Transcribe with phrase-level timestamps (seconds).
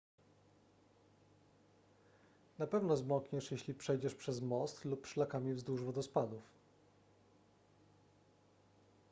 [2.59, 6.41] na pewno zmokniesz jeśli przejdziesz przez most lub szlakami wzdłuż wodospadów